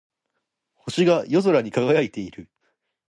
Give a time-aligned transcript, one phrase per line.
[0.73, 2.49] 星が夜空に輝いている。